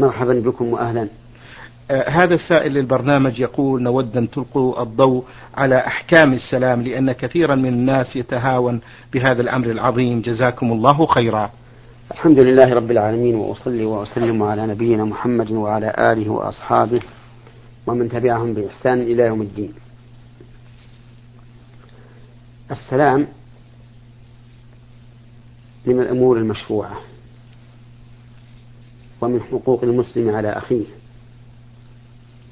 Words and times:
مرحبا 0.00 0.40
بكم 0.40 0.72
وأهلا. 0.72 1.08
آه، 1.90 2.08
هذا 2.10 2.34
السائل 2.34 2.72
للبرنامج 2.72 3.40
يقول 3.40 3.82
نود 3.82 4.16
أن 4.16 4.30
تلقوا 4.30 4.82
الضوء 4.82 5.24
على 5.54 5.78
أحكام 5.78 6.32
السلام 6.32 6.82
لأن 6.82 7.12
كثيرا 7.12 7.54
من 7.54 7.68
الناس 7.68 8.16
يتهاون 8.16 8.80
بهذا 9.12 9.42
الأمر 9.42 9.70
العظيم. 9.70 10.20
جزاكم 10.20 10.72
الله 10.72 11.06
خيرا. 11.06 11.50
الحمد 12.10 12.38
لله 12.38 12.74
رب 12.74 12.90
العالمين 12.90 13.34
وأصلي 13.34 13.84
وأسلم 13.84 14.42
على 14.42 14.66
نبينا 14.66 15.04
محمد 15.04 15.52
وعلى 15.52 15.94
آله 15.98 16.30
وأصحابه 16.30 17.00
ومن 17.86 18.08
تبعهم 18.08 18.54
بإحسان 18.54 19.02
إلى 19.02 19.22
يوم 19.22 19.42
الدين. 19.42 19.72
السلام 22.70 23.26
من 25.86 26.00
الأمور 26.00 26.36
المشروعة. 26.38 27.00
ومن 29.20 29.40
حقوق 29.40 29.82
المسلم 29.82 30.36
على 30.36 30.48
أخيه. 30.48 30.86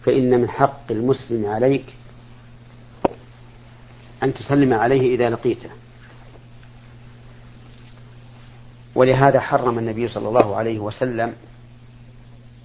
فإن 0.04 0.40
من 0.40 0.48
حق 0.48 0.90
المسلم 0.90 1.46
عليك 1.46 1.94
أن 4.22 4.34
تسلم 4.34 4.74
عليه 4.74 5.14
إذا 5.14 5.28
لقيته. 5.28 5.70
ولهذا 8.94 9.40
حرم 9.40 9.78
النبي 9.78 10.08
صلى 10.08 10.28
الله 10.28 10.56
عليه 10.56 10.78
وسلم 10.78 11.34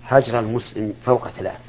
هجر 0.04 0.40
المسلم 0.40 0.94
فوق 1.06 1.28
ثلاث. 1.28 1.60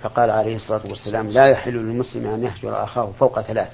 فقال 0.00 0.30
عليه 0.30 0.56
الصلاة 0.56 0.86
والسلام 0.86 1.28
لا 1.28 1.50
يحل 1.50 1.74
للمسلم 1.74 2.26
أن 2.26 2.44
يهجر 2.44 2.84
أخاه 2.84 3.12
فوق 3.12 3.40
ثلاث. 3.40 3.72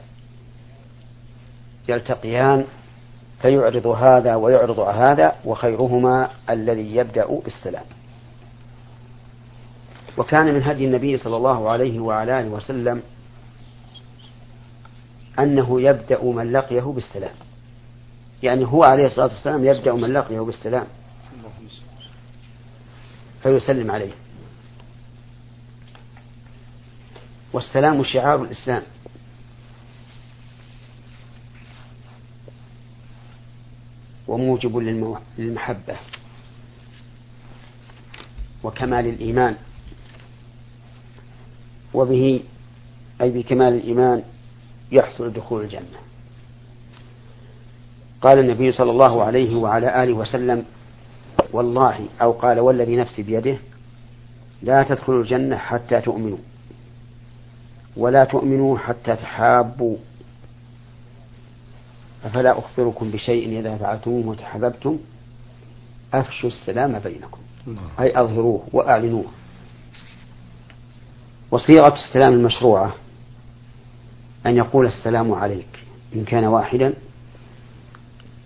يلتقيان 1.88 2.66
فيعرض 3.42 3.86
هذا 3.86 4.34
ويعرض 4.34 4.80
هذا 4.80 5.34
وخيرهما 5.44 6.30
الذي 6.50 6.96
يبدأ 6.96 7.26
بالسلام. 7.26 7.84
وكان 10.18 10.54
من 10.54 10.62
هدي 10.62 10.84
النبي 10.84 11.16
صلى 11.16 11.36
الله 11.36 11.70
عليه 11.70 12.00
وعلى 12.00 12.40
آله 12.40 12.48
وسلم 12.48 13.02
أنه 15.38 15.80
يبدأ 15.80 16.24
من 16.24 16.52
لقيه 16.52 16.80
بالسلام. 16.82 17.34
يعني 18.42 18.66
هو 18.66 18.82
عليه 18.82 19.06
الصلاة 19.06 19.26
والسلام 19.26 19.64
يبدأ 19.64 19.92
من 19.92 20.12
لقيه 20.12 20.40
بالسلام. 20.40 20.86
فيسلم 23.42 23.90
عليه. 23.90 24.12
والسلام 27.52 28.04
شعار 28.04 28.42
الإسلام. 28.42 28.82
وموجب 34.32 34.76
للمحبة 35.38 35.96
وكمال 38.64 39.06
الإيمان. 39.06 39.56
وبه 41.94 42.40
أي 43.20 43.30
بكمال 43.30 43.74
الإيمان 43.74 44.22
يحصل 44.92 45.32
دخول 45.32 45.62
الجنة. 45.62 45.98
قال 48.22 48.38
النبي 48.38 48.72
صلى 48.72 48.90
الله 48.90 49.24
عليه 49.24 49.56
وعلى 49.56 50.04
آله 50.04 50.12
وسلم 50.12 50.64
والله 51.52 52.06
أو 52.22 52.32
قال 52.32 52.60
والذي 52.60 52.96
نفسي 52.96 53.22
بيده 53.22 53.58
لا 54.62 54.82
تدخلوا 54.82 55.22
الجنة 55.22 55.56
حتى 55.56 56.00
تؤمنوا 56.00 56.38
ولا 57.96 58.24
تؤمنوا 58.24 58.78
حتى 58.78 59.16
تحابوا 59.16 59.96
أفلا 62.24 62.58
أخبركم 62.58 63.10
بشيء 63.10 63.60
إذا 63.60 63.76
فعلتموه 63.76 64.26
وتحببتم؟ 64.26 64.98
أفشوا 66.14 66.48
السلام 66.48 66.98
بينكم. 66.98 67.40
أي 68.00 68.20
أظهروه 68.20 68.68
وأعلنوه. 68.72 69.24
وصيغة 71.50 71.94
السلام 71.94 72.32
المشروعة. 72.32 72.94
أن 74.46 74.56
يقول 74.56 74.86
السلام 74.86 75.32
عليك 75.32 75.84
إن 76.14 76.24
كان 76.24 76.44
واحدا 76.44 76.94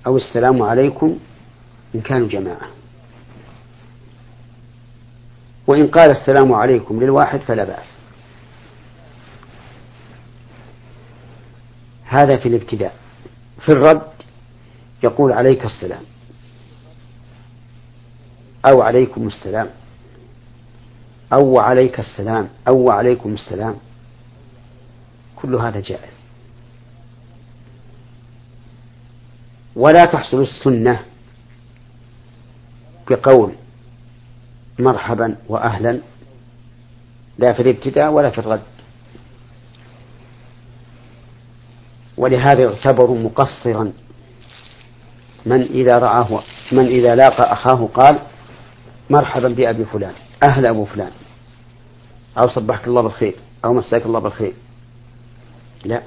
أو 0.06 0.16
السلام 0.16 0.62
عليكم 0.62 1.18
إن 1.94 2.00
كانوا 2.00 2.28
جماعة. 2.28 2.68
وإن 5.66 5.86
قال 5.86 6.10
السلام 6.10 6.52
عليكم 6.52 7.00
للواحد 7.00 7.40
فلا 7.40 7.64
بأس. 7.64 7.86
هذا 12.04 12.36
في 12.36 12.48
الابتداء. 12.48 13.05
في 13.66 13.72
الرد 13.72 14.12
يقول 15.02 15.32
عليك 15.32 15.64
السلام. 15.64 16.02
أو 18.66 18.82
عليكم 18.82 19.26
السلام. 19.26 19.70
أو 21.32 21.58
عليك 21.58 22.00
السلام. 22.00 22.48
أو 22.68 22.90
عليكم 22.90 23.34
السلام. 23.34 23.76
كل 25.36 25.54
هذا 25.54 25.80
جائز. 25.80 26.16
ولا 29.76 30.04
تحصل 30.04 30.40
السنة 30.40 31.00
بقول 33.10 33.52
مرحبا 34.78 35.36
وأهلا 35.48 36.00
لا 37.38 37.52
في 37.52 37.62
الابتداء 37.62 38.12
ولا 38.12 38.30
في 38.30 38.38
الرد. 38.38 38.75
ولهذا 42.16 42.62
يعتبر 42.62 43.10
مقصرا. 43.10 43.92
من 45.46 45.62
إذا 45.62 45.98
رآه 45.98 46.42
من 46.72 46.86
إذا 46.86 47.14
لاقى 47.14 47.52
أخاه 47.52 47.88
قال 47.94 48.18
مرحبا 49.10 49.48
بأبي 49.48 49.84
فلان 49.84 50.14
أهلا 50.48 50.70
أبو 50.70 50.84
فلان. 50.84 51.10
أو 52.38 52.48
صبحك 52.48 52.88
الله 52.88 53.02
بالخير. 53.02 53.34
أو 53.64 53.74
مساك 53.74 54.06
الله 54.06 54.18
بالخير. 54.18 54.52
لا. 55.84 56.02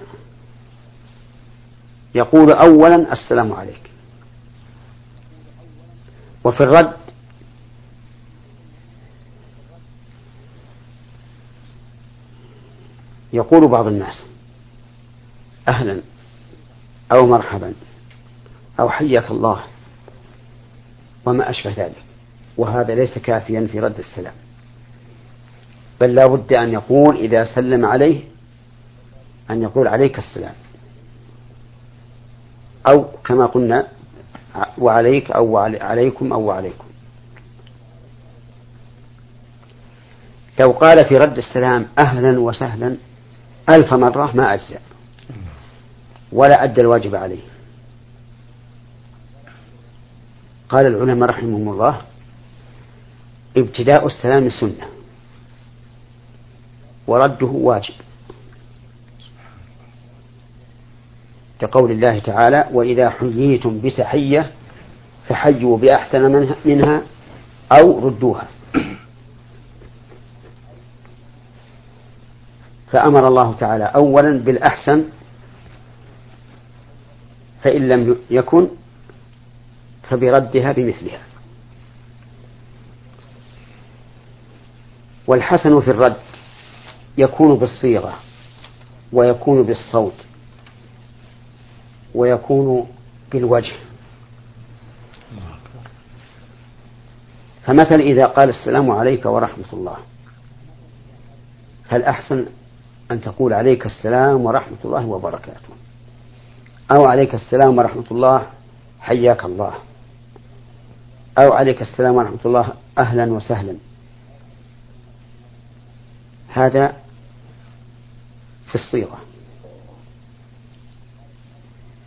يقول 2.15 2.51
أولا 2.51 3.13
السلام 3.13 3.53
عليك. 3.53 3.81
وفي 6.43 6.63
الرد 6.63 6.93
يقول 13.33 13.67
بعض 13.67 13.87
الناس 13.87 14.25
أهلا 15.69 16.01
أو 17.15 17.25
مرحبا 17.25 17.73
أو 18.79 18.89
حياك 18.89 19.31
الله 19.31 19.63
وما 21.25 21.49
أشبه 21.49 21.73
ذلك. 21.77 22.03
وهذا 22.57 22.95
ليس 22.95 23.17
كافيا 23.17 23.67
في 23.71 23.79
رد 23.79 23.97
السلام. 23.97 24.33
بل 26.01 26.15
لا 26.15 26.27
بد 26.27 26.53
أن 26.53 26.73
يقول 26.73 27.17
إذا 27.17 27.55
سلم 27.55 27.85
عليه 27.85 28.23
أن 29.49 29.61
يقول 29.61 29.87
عليك 29.87 30.17
السلام. 30.19 30.53
أو 32.87 33.03
كما 33.25 33.45
قلنا 33.45 33.87
وعليك 34.77 35.31
أو 35.31 35.57
عليكم 35.57 36.33
أو 36.33 36.41
وعليكم. 36.41 36.85
لو 40.59 40.71
قال 40.71 41.05
في 41.05 41.17
رد 41.17 41.37
السلام 41.37 41.87
أهلا 41.99 42.39
وسهلا 42.39 42.95
ألف 43.69 43.93
مرة 43.93 44.35
ما 44.35 44.53
أجزأ. 44.53 44.79
ولا 46.31 46.63
أدى 46.63 46.81
الواجب 46.81 47.15
عليه. 47.15 47.41
قال 50.69 50.87
العلماء 50.87 51.29
رحمهم 51.29 51.69
الله 51.69 52.01
ابتداء 53.57 54.05
السلام 54.07 54.49
سنة. 54.49 54.87
ورده 57.07 57.47
واجب. 57.47 57.93
كقول 61.59 61.91
الله 61.91 62.19
تعالى 62.19 62.69
وإذا 62.71 63.09
حييتم 63.09 63.79
بتحية 63.79 64.51
فحيوا 65.27 65.77
بأحسن 65.77 66.53
منها 66.65 67.01
أو 67.71 68.07
ردوها. 68.07 68.47
فأمر 72.91 73.27
الله 73.27 73.53
تعالى 73.53 73.83
أولا 73.83 74.39
بالأحسن 74.39 75.05
فإن 77.63 77.89
لم 77.89 78.17
يكن 78.29 78.67
فبردها 80.09 80.71
بمثلها. 80.71 81.21
والحسن 85.27 85.79
في 85.81 85.91
الرد 85.91 86.17
يكون 87.17 87.55
بالصيغة 87.55 88.13
ويكون 89.13 89.63
بالصوت 89.63 90.25
ويكون 92.15 92.87
بالوجه. 93.31 93.75
فمثلا 97.63 97.99
إذا 97.99 98.25
قال 98.25 98.49
السلام 98.49 98.91
عليك 98.91 99.25
ورحمة 99.25 99.73
الله 99.73 99.97
فالأحسن 101.89 102.45
أن 103.11 103.21
تقول 103.21 103.53
عليك 103.53 103.85
السلام 103.85 104.45
ورحمة 104.45 104.77
الله 104.85 105.05
وبركاته. 105.05 105.73
أو 106.91 107.05
عليك 107.05 107.35
السلام 107.35 107.77
ورحمة 107.77 108.05
الله 108.11 108.47
حياك 109.01 109.45
الله. 109.45 109.73
أو 111.37 111.53
عليك 111.53 111.81
السلام 111.81 112.15
ورحمة 112.15 112.39
الله 112.45 112.73
أهلا 112.97 113.31
وسهلا. 113.33 113.75
هذا 116.53 116.95
في 118.67 118.75
الصيغة. 118.75 119.17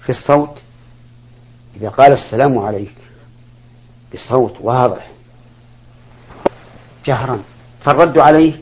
في 0.03 0.11
الصوت 0.11 0.63
إذا 1.77 1.89
قال 1.89 2.13
السلام 2.13 2.59
عليك 2.59 2.95
بصوت 4.15 4.57
واضح 4.61 5.11
جهرا 7.05 7.43
فالرد 7.85 8.19
عليه 8.19 8.61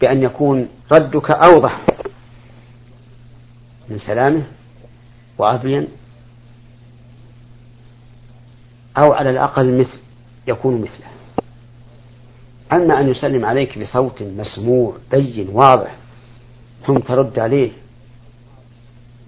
بأن 0.00 0.22
يكون 0.22 0.68
ردك 0.92 1.30
أوضح 1.30 1.80
من 3.88 3.98
سلامه 3.98 4.46
وأبين 5.38 5.88
أو 8.98 9.12
على 9.12 9.30
الأقل 9.30 9.78
مثل 9.78 9.98
يكون 10.46 10.80
مثله. 10.80 11.06
أما 12.72 13.00
أن 13.00 13.08
يسلم 13.08 13.44
عليك 13.44 13.78
بصوت 13.78 14.22
مسموع 14.22 14.96
بين 15.10 15.48
واضح 15.48 15.94
ثم 16.86 16.98
ترد 16.98 17.38
عليه 17.38 17.70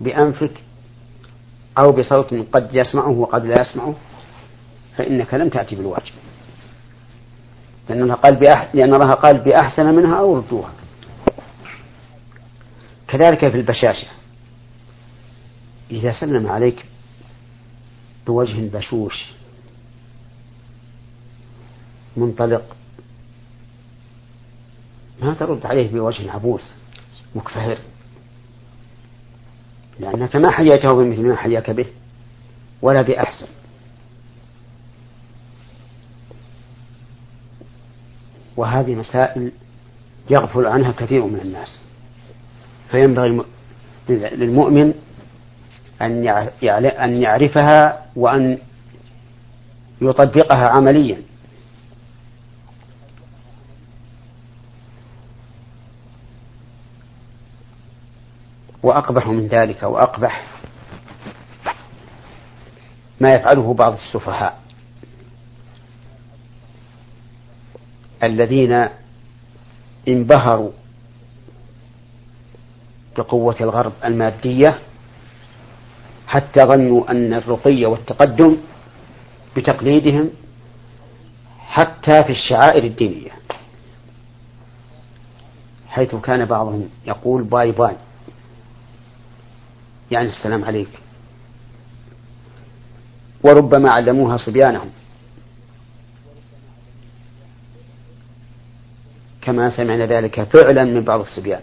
بأنفك 0.00 0.52
أو 1.78 1.92
بصوت 1.92 2.34
قد 2.52 2.68
يسمعه 2.72 3.08
وقد 3.08 3.44
لا 3.44 3.60
يسمعه 3.60 3.94
فإنك 4.96 5.34
لم 5.34 5.48
تأتي 5.48 5.76
بالواجب. 5.76 6.12
لأن 7.88 8.02
الله 8.02 8.14
قال 8.14 8.36
بأح... 8.36 8.68
لأن 8.74 8.94
الله 8.94 9.10
قال 9.10 9.38
بأحسن 9.38 9.94
منها 9.94 10.18
أو 10.18 10.36
ردوها. 10.36 10.72
كذلك 13.08 13.48
في 13.48 13.56
البشاشة. 13.56 14.19
إذا 15.90 16.12
سلم 16.20 16.46
عليك 16.46 16.84
بوجه 18.26 18.68
بشوش 18.78 19.26
منطلق 22.16 22.76
ما 25.22 25.34
ترد 25.34 25.66
عليه 25.66 25.90
بوجه 25.92 26.32
عبوس 26.32 26.72
مكفهر. 27.34 27.78
لأنك 30.00 30.36
ما 30.36 30.50
حييته 30.50 30.92
بمثل 30.92 31.22
ما 31.22 31.36
حياك 31.36 31.70
به 31.70 31.86
ولا 32.82 33.02
بأحسن. 33.02 33.46
وهذه 38.56 38.94
مسائل 38.94 39.52
يغفل 40.30 40.66
عنها 40.66 40.92
كثير 40.92 41.26
من 41.26 41.40
الناس. 41.40 41.78
فينبغي 42.90 43.44
للمؤمن 44.08 44.94
أن 46.02 47.22
يعرفها 47.22 48.06
وأن 48.16 48.58
يطبقها 50.02 50.68
عمليا. 50.68 51.22
وأقبح 58.82 59.26
من 59.26 59.46
ذلك 59.46 59.82
وأقبح 59.82 60.46
ما 63.20 63.34
يفعله 63.34 63.74
بعض 63.74 63.92
السفهاء 63.92 64.58
الذين 68.22 68.88
انبهروا 70.08 70.70
بقوة 73.18 73.56
الغرب 73.60 73.92
المادية 74.04 74.78
حتى 76.30 76.62
ظنوا 76.64 77.10
أن 77.10 77.34
الرقي 77.34 77.84
والتقدم 77.84 78.56
بتقليدهم 79.56 80.30
حتى 81.58 82.24
في 82.24 82.30
الشعائر 82.30 82.84
الدينية. 82.84 83.30
حيث 85.88 86.14
كان 86.14 86.44
بعضهم 86.44 86.88
يقول 87.06 87.42
باي 87.42 87.72
باي. 87.72 87.96
يعني 90.10 90.28
السلام 90.28 90.64
عليك. 90.64 90.88
وربما 93.44 93.88
علموها 93.94 94.36
صبيانهم. 94.36 94.90
كما 99.42 99.76
سمعنا 99.76 100.06
ذلك 100.06 100.42
فعلا 100.42 100.84
من 100.84 101.00
بعض 101.00 101.20
الصبيان. 101.20 101.60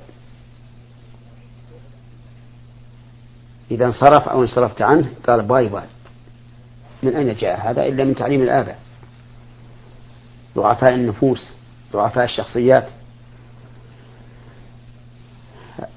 إذا 3.71 3.85
انصرف 3.85 4.29
أو 4.29 4.41
انصرفت 4.41 4.81
عنه 4.81 5.09
قال 5.27 5.41
باي 5.41 5.69
باي. 5.69 5.83
من 7.03 7.15
أين 7.15 7.35
جاء 7.35 7.69
هذا؟ 7.69 7.85
إلا 7.85 8.03
من 8.03 8.15
تعليم 8.15 8.41
الآباء 8.41 8.79
ضعفاء 10.55 10.93
النفوس 10.93 11.53
ضعفاء 11.93 12.25
الشخصيات. 12.25 12.87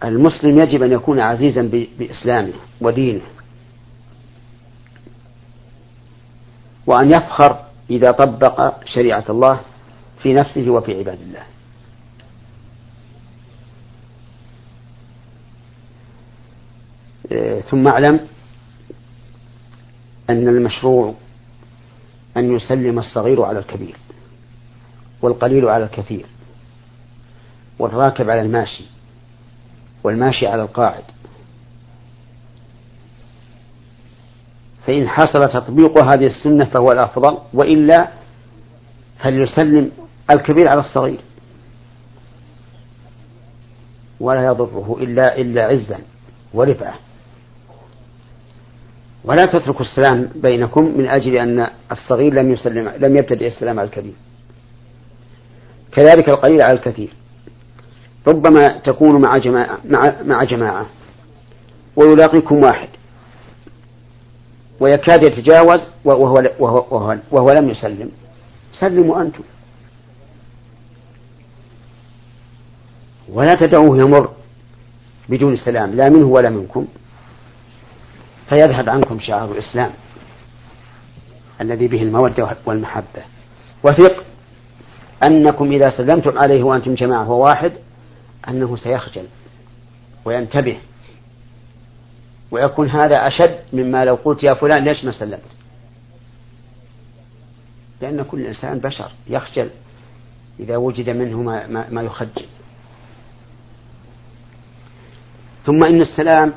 المسلم 0.04 0.58
يجب 0.58 0.82
أن 0.82 0.92
يكون 0.92 1.20
عزيزا 1.20 1.62
بإسلامه 1.98 2.52
ودينه. 2.80 3.20
وأن 6.86 7.08
يفخر 7.10 7.64
إذا 7.90 8.10
طبق 8.10 8.84
شريعة 8.84 9.24
الله 9.28 9.60
في 10.22 10.32
نفسه 10.32 10.70
وفي 10.70 10.98
عباد 10.98 11.20
الله. 11.20 11.42
ثم 17.70 17.88
أعلم 17.88 18.20
أن 20.30 20.48
المشروع 20.48 21.14
أن 22.36 22.56
يسلم 22.56 22.98
الصغير 22.98 23.42
على 23.42 23.58
الكبير 23.58 23.96
والقليل 25.22 25.68
على 25.68 25.84
الكثير 25.84 26.26
والراكب 27.78 28.30
على 28.30 28.40
الماشي 28.40 28.84
والماشي 30.04 30.46
على 30.46 30.62
القاعد. 30.62 31.02
فإن 34.86 35.08
حصل 35.08 35.52
تطبيق 35.52 35.98
هذه 35.98 36.26
السنة 36.26 36.64
فهو 36.64 36.92
الأفضل 36.92 37.38
وإلا 37.54 38.08
فليسلم 39.18 39.92
الكبير 40.30 40.68
على 40.68 40.80
الصغير. 40.80 41.20
ولا 44.20 44.46
يضره 44.46 44.96
إلا 45.00 45.38
إلا 45.38 45.64
عزا 45.64 45.98
ورفعة. 46.54 46.94
ولا 49.24 49.44
تتركوا 49.44 49.80
السلام 49.80 50.30
بينكم 50.34 50.98
من 50.98 51.06
أجل 51.06 51.36
أن 51.36 51.66
الصغير 51.92 52.34
لم 52.34 52.52
يسلم 52.52 52.88
لم 52.88 53.16
يبتدئ 53.16 53.46
السلام 53.46 53.78
على 53.78 53.86
الكبير 53.86 54.14
كذلك 55.92 56.28
القليل 56.28 56.62
على 56.62 56.72
الكثير. 56.72 57.12
ربما 58.28 58.68
تكون 58.68 59.20
مع 59.20 59.36
جماعة 59.36 59.78
مع, 59.84 60.14
مع 60.24 60.44
جماعة 60.44 60.86
ويلاقيكم 61.96 62.56
واحد 62.64 62.88
ويكاد 64.80 65.22
يتجاوز 65.22 65.80
وهو, 66.04 66.34
وهو, 66.58 66.84
وهو, 66.90 67.18
وهو 67.30 67.50
لم 67.50 67.70
يسلم. 67.70 68.10
سلموا 68.80 69.22
أنتم. 69.22 69.42
ولا 73.28 73.54
تدعوه 73.54 73.98
يمر 73.98 74.30
بدون 75.28 75.56
سلام 75.56 75.94
لا 75.94 76.08
منه 76.08 76.26
ولا 76.26 76.50
منكم. 76.50 76.86
فيذهب 78.50 78.88
عنكم 78.88 79.20
شعار 79.20 79.52
الإسلام 79.52 79.90
الذي 81.60 81.88
به 81.88 82.02
المودة 82.02 82.56
والمحبة. 82.66 83.22
وثق 83.84 84.24
أنكم 85.22 85.72
إذا 85.72 85.90
سلمتم 85.96 86.38
عليه 86.38 86.62
وأنتم 86.62 86.94
جماعة 86.94 87.30
وواحد 87.30 87.72
أنه 88.48 88.76
سيخجل 88.76 89.26
وينتبه 90.24 90.78
ويكون 92.50 92.88
هذا 92.88 93.26
أشد 93.26 93.60
مما 93.72 94.04
لو 94.04 94.14
قلت 94.14 94.42
يا 94.42 94.54
فلان 94.54 94.84
ليش 94.84 95.04
ما 95.04 95.12
سلمت؟ 95.12 95.40
لأن 98.00 98.22
كل 98.22 98.46
إنسان 98.46 98.78
بشر 98.78 99.10
يخجل 99.26 99.70
إذا 100.60 100.76
وجد 100.76 101.10
منه 101.10 101.42
ما, 101.42 101.66
ما, 101.66 101.86
ما 101.90 102.02
يخجل. 102.02 102.46
ثم 105.66 105.84
إن 105.84 106.00
السلام 106.00 106.52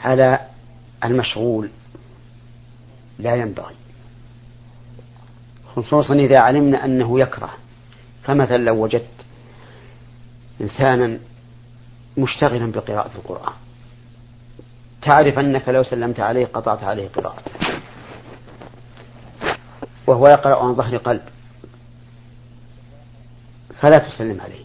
على 0.00 0.38
المشغول 1.04 1.70
لا 3.18 3.34
ينبغي. 3.34 3.74
خصوصا 5.76 6.14
إذا 6.14 6.40
علمنا 6.40 6.84
أنه 6.84 7.18
يكره. 7.18 7.50
فمثلا 8.24 8.56
لو 8.56 8.82
وجدت 8.82 9.26
إنسانا 10.60 11.18
مشتغلا 12.18 12.72
بقراءة 12.72 13.16
القرآن. 13.16 13.52
تعرف 15.02 15.38
أنك 15.38 15.68
لو 15.68 15.82
سلمت 15.82 16.20
عليه 16.20 16.46
قطعت 16.46 16.82
عليه 16.82 17.08
قراءته. 17.08 17.50
وهو 20.06 20.26
يقرأ 20.26 20.64
عن 20.64 20.74
ظهر 20.74 20.96
قلب. 20.96 21.22
فلا 23.80 23.98
تسلم 23.98 24.40
عليه. 24.40 24.64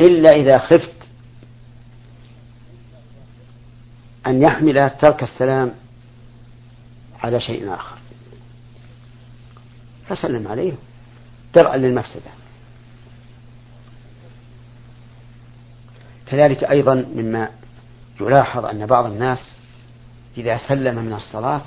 إلا 0.00 0.30
إذا 0.30 0.58
خفت 0.58 0.97
أن 4.28 4.42
يحمل 4.42 4.90
ترك 4.90 5.22
السلام 5.22 5.72
على 7.22 7.40
شيء 7.40 7.74
آخر. 7.74 7.98
فسلم 10.08 10.48
عليه. 10.48 10.72
درءا 11.54 11.76
للمفسدة. 11.76 12.30
كذلك 16.26 16.64
أيضا 16.64 16.94
مما 16.94 17.48
يلاحظ 18.20 18.64
أن 18.64 18.86
بعض 18.86 19.06
الناس 19.06 19.54
إذا 20.36 20.58
سلم 20.68 21.04
من 21.04 21.12
الصلاة 21.12 21.62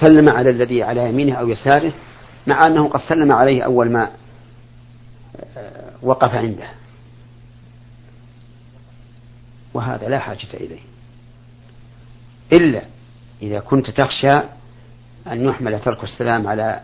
سلم 0.00 0.28
على 0.28 0.50
الذي 0.50 0.82
على 0.82 1.08
يمينه 1.08 1.34
أو 1.34 1.48
يساره 1.48 1.92
مع 2.46 2.66
أنه 2.66 2.88
قد 2.88 3.00
سلم 3.08 3.32
عليه 3.32 3.62
أول 3.62 3.92
ما 3.92 4.10
آه، 5.56 5.92
وقف 6.02 6.34
عنده. 6.34 6.68
وهذا 9.74 10.08
لا 10.08 10.18
حاجة 10.18 10.54
إليه. 10.54 10.80
إلا 12.52 12.82
إذا 13.42 13.60
كنت 13.60 13.90
تخشى 13.90 14.34
أن 15.26 15.44
يحمل 15.44 15.80
ترك 15.80 16.04
السلام 16.04 16.46
على 16.46 16.80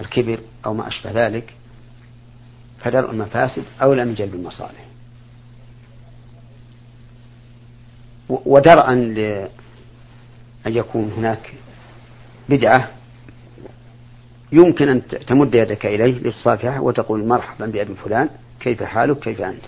الكبر 0.00 0.40
أو 0.66 0.74
ما 0.74 0.88
أشبه 0.88 1.26
ذلك 1.26 1.54
فدرء 2.80 3.10
المفاسد 3.10 3.64
أولى 3.82 4.04
من 4.04 4.14
جلب 4.14 4.34
المصالح. 4.34 4.86
ودرءا 8.28 8.94
لأن 8.94 9.48
يكون 10.66 11.12
هناك 11.16 11.52
بدعة 12.48 12.90
يمكن 14.52 14.88
أن 14.88 15.06
تمد 15.06 15.54
يدك 15.54 15.86
إليه 15.86 16.18
لتصافحه 16.18 16.80
وتقول 16.80 17.26
مرحبا 17.26 17.66
بأبي 17.66 17.94
فلان 17.94 18.28
كيف 18.60 18.82
حالك؟ 18.82 19.18
كيف 19.18 19.40
أنت؟ 19.40 19.64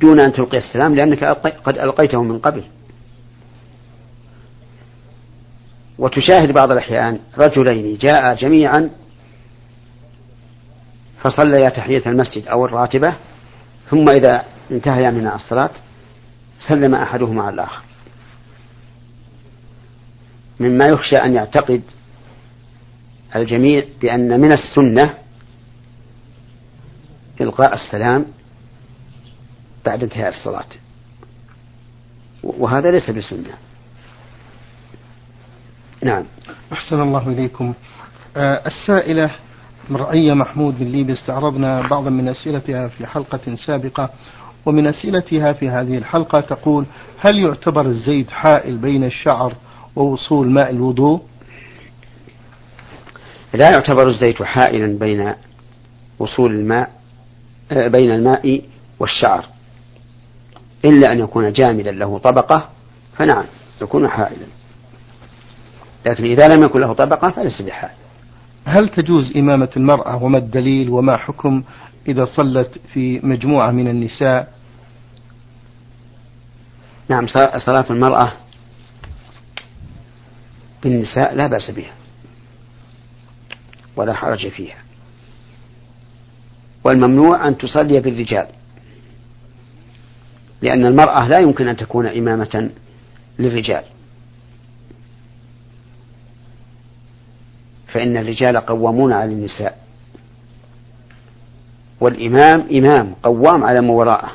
دون 0.00 0.20
أن 0.20 0.32
تلقي 0.32 0.58
السلام 0.58 0.94
لأنك 0.94 1.24
قد 1.64 1.78
ألقيته 1.78 2.22
من 2.22 2.38
قبل. 2.38 2.64
وتشاهد 5.98 6.52
بعض 6.52 6.72
الأحيان 6.72 7.18
رجلين 7.38 7.98
جاء 7.98 8.34
جميعا 8.34 8.90
فصليا 11.22 11.68
تحية 11.68 12.02
المسجد 12.06 12.48
أو 12.48 12.64
الراتبة 12.64 13.16
ثم 13.90 14.08
إذا 14.08 14.44
انتهيا 14.70 15.10
من 15.10 15.26
الصلاة 15.26 15.70
سلم 16.68 16.94
أحدهما 16.94 17.42
على 17.42 17.54
الآخر. 17.54 17.82
مما 20.60 20.86
يخشى 20.86 21.16
أن 21.16 21.34
يعتقد 21.34 21.82
الجميع 23.36 23.84
بأن 24.00 24.40
من 24.40 24.52
السنة 24.52 25.14
إلقاء 27.40 27.74
السلام 27.74 28.26
بعد 29.88 30.02
انتهاء 30.02 30.28
الصلاة. 30.28 30.66
وهذا 32.42 32.90
ليس 32.90 33.10
بسنة. 33.10 33.54
نعم. 36.02 36.24
أحسن 36.72 37.00
الله 37.00 37.28
إليكم. 37.28 37.74
آه 38.36 38.66
السائلة 38.66 39.30
مرعية 39.90 40.34
محمود 40.34 40.80
من 40.80 40.92
ليبيا 40.92 41.14
استعرضنا 41.14 41.88
بعضا 41.88 42.10
من 42.10 42.28
أسئلتها 42.28 42.88
في 42.88 43.06
حلقة 43.06 43.56
سابقة 43.66 44.10
ومن 44.66 44.86
أسئلتها 44.86 45.52
في 45.52 45.68
هذه 45.68 45.98
الحلقة 45.98 46.40
تقول 46.40 46.84
هل 47.18 47.38
يعتبر 47.38 47.86
الزيت 47.86 48.30
حائل 48.30 48.76
بين 48.76 49.04
الشعر 49.04 49.54
ووصول 49.96 50.50
ماء 50.50 50.70
الوضوء؟ 50.70 51.22
لا 53.54 53.70
يعتبر 53.70 54.08
الزيت 54.08 54.42
حائلا 54.42 54.98
بين 54.98 55.34
وصول 56.18 56.52
الماء 56.52 56.90
آه، 57.72 57.88
بين 57.88 58.10
الماء 58.10 58.62
والشعر. 59.00 59.57
إلا 60.84 61.12
أن 61.12 61.18
يكون 61.18 61.52
جامدا 61.52 61.90
له 61.90 62.18
طبقة 62.18 62.68
فنعم 63.16 63.44
يكون 63.82 64.08
حائلا. 64.08 64.46
لكن 66.06 66.24
إذا 66.24 66.48
لم 66.48 66.62
يكن 66.62 66.80
له 66.80 66.92
طبقة 66.92 67.30
فليس 67.30 67.62
بحائل. 67.62 67.96
هل 68.64 68.88
تجوز 68.88 69.36
إمامة 69.36 69.68
المرأة 69.76 70.24
وما 70.24 70.38
الدليل 70.38 70.90
وما 70.90 71.16
حكم 71.16 71.62
إذا 72.08 72.24
صلت 72.24 72.78
في 72.92 73.20
مجموعة 73.22 73.70
من 73.70 73.88
النساء؟ 73.88 74.52
نعم 77.08 77.26
صلاة 77.66 77.86
المرأة 77.90 78.32
بالنساء 80.82 81.34
لا 81.34 81.46
بأس 81.46 81.70
بها 81.70 81.92
ولا 83.96 84.14
حرج 84.14 84.48
فيها. 84.48 84.78
والممنوع 86.84 87.48
أن 87.48 87.58
تصلي 87.58 88.00
بالرجال. 88.00 88.46
لأن 90.62 90.86
المرأة 90.86 91.28
لا 91.28 91.38
يمكن 91.38 91.68
أن 91.68 91.76
تكون 91.76 92.06
إمامة 92.06 92.70
للرجال. 93.38 93.84
فإن 97.86 98.16
الرجال 98.16 98.56
قوامون 98.56 99.12
على 99.12 99.32
النساء. 99.32 99.78
والإمام 102.00 102.68
إمام 102.72 103.14
قوام 103.22 103.64
على 103.64 103.80
ما 103.80 103.92
وراءه 103.92 104.30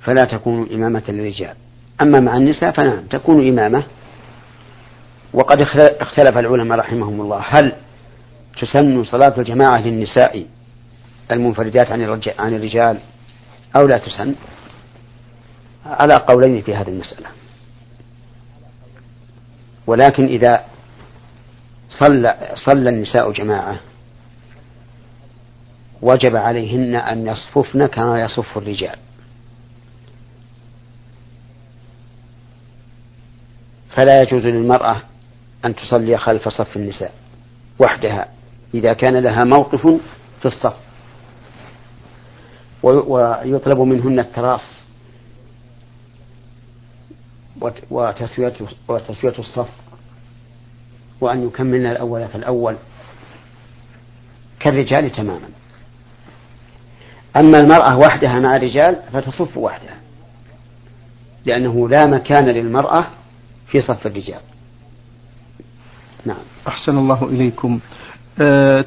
فلا 0.00 0.24
تكون 0.24 0.72
إمامة 0.72 1.02
للرجال. 1.08 1.54
أما 2.02 2.20
مع 2.20 2.36
النساء 2.36 2.72
فنعم 2.72 3.06
تكون 3.06 3.48
إمامة. 3.48 3.84
وقد 5.32 5.62
اختلف 6.00 6.38
العلماء 6.38 6.78
رحمهم 6.78 7.20
الله. 7.20 7.44
هل 7.48 7.72
تسن 8.60 9.04
صلاة 9.04 9.34
الجماعة 9.38 9.78
للنساء 9.78 10.46
المنفردات 11.32 11.92
عن 12.38 12.54
الرجال؟ 12.54 12.98
أو 13.78 13.86
لا 13.86 13.98
تسن 13.98 14.34
على 15.86 16.14
قولين 16.14 16.62
في 16.62 16.74
هذه 16.74 16.88
المسألة. 16.88 17.26
ولكن 19.86 20.24
إذا 20.24 20.64
صلى 21.88 22.54
صلى 22.54 22.90
النساء 22.90 23.32
جماعة 23.32 23.80
وجب 26.02 26.36
عليهن 26.36 26.94
أن 26.94 27.26
يصففن 27.26 27.86
كما 27.86 28.22
يصف 28.22 28.58
الرجال. 28.58 28.96
فلا 33.96 34.22
يجوز 34.22 34.46
للمرأة 34.46 35.02
أن 35.64 35.74
تصلي 35.74 36.18
خلف 36.18 36.48
صف 36.48 36.76
النساء 36.76 37.12
وحدها. 37.78 38.28
إذا 38.74 38.92
كان 38.92 39.16
لها 39.16 39.44
موقف 39.44 39.86
في 40.40 40.46
الصف. 40.46 40.87
ويطلب 42.82 43.78
منهن 43.78 44.18
التراص 44.18 44.88
وتسوية 47.90 48.54
وتسوية 48.88 49.38
الصف 49.38 49.68
وأن 51.20 51.46
يكملن 51.46 51.86
الأول 51.86 52.28
فالأول 52.28 52.76
كالرجال 54.60 55.12
تماما. 55.12 55.48
أما 57.36 57.58
المرأة 57.58 57.96
وحدها 57.96 58.40
مع 58.40 58.52
الرجال 58.56 59.02
فتصف 59.12 59.56
وحدها 59.56 59.96
لأنه 61.46 61.88
لا 61.88 62.06
مكان 62.06 62.46
للمرأة 62.46 63.06
في 63.66 63.80
صف 63.80 64.06
الرجال. 64.06 64.40
نعم. 66.24 66.42
أحسن 66.68 66.98
الله 66.98 67.24
إليكم. 67.24 67.80